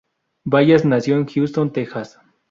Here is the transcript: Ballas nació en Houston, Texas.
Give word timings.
Ballas 0.45 0.83
nació 0.83 1.15
en 1.17 1.27
Houston, 1.27 1.71
Texas. 1.71 2.17